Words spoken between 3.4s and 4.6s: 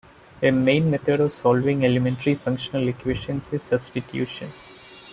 is substitution.